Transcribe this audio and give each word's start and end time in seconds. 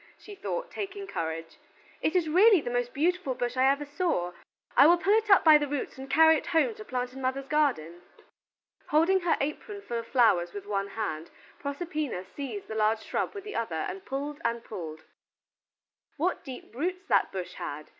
she 0.17 0.33
thought, 0.33 0.71
taking 0.71 1.05
courage: 1.05 1.59
"it 2.01 2.15
is 2.15 2.27
really 2.27 2.59
the 2.59 2.71
most 2.71 2.91
beautiful 2.91 3.35
bush 3.35 3.55
I 3.55 3.69
ever 3.69 3.85
saw. 3.85 4.31
I 4.75 4.87
will 4.87 4.97
pull 4.97 5.13
it 5.13 5.29
up 5.29 5.43
by 5.43 5.59
the 5.59 5.67
roots 5.67 5.99
and 5.99 6.09
carry 6.09 6.37
it 6.37 6.47
home 6.47 6.73
to 6.73 6.83
plant 6.83 7.13
in 7.13 7.21
mother's 7.21 7.45
garden." 7.47 8.01
Holding 8.87 9.19
her 9.19 9.37
apron 9.39 9.83
full 9.83 9.99
of 9.99 10.07
flowers 10.07 10.53
with 10.53 10.65
one 10.65 10.87
hand, 10.87 11.29
Proserpina 11.59 12.25
seized 12.25 12.67
the 12.67 12.73
large 12.73 13.03
shrub 13.03 13.35
with 13.35 13.43
the 13.43 13.53
other 13.55 13.75
and 13.75 14.03
pulled 14.03 14.41
and 14.43 14.63
pulled. 14.63 15.03
What 16.17 16.43
deep 16.43 16.73
roots 16.73 17.05
that 17.07 17.31
bush 17.31 17.53
had! 17.53 17.89